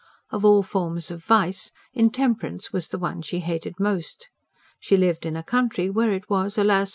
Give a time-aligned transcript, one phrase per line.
[0.31, 4.29] Of all forms of vice, intemperance was the one she hated most.
[4.79, 6.89] She lived in a country where it was, alas!